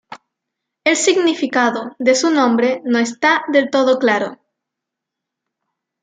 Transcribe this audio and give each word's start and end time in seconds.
El 0.83 0.95
significado 0.95 1.95
de 1.99 2.15
su 2.15 2.31
nombre 2.31 2.81
no 2.85 2.97
está 2.97 3.43
del 3.51 3.69
todo 3.69 3.99
claro. 3.99 4.39